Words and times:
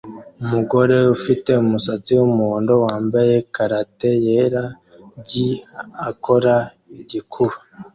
Umugore 0.43 0.97
ufite 1.15 1.49
umusatsi 1.63 2.11
wumuhondo 2.19 2.73
wambaye 2.85 3.35
karate 3.55 4.09
yera 4.25 4.63
gi 5.29 5.49
akora 6.09 6.55
igikuba 7.01 7.55